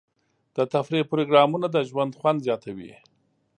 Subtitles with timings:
[0.55, 2.91] د تفریح پروګرامونه د ژوند خوند زیاتوي.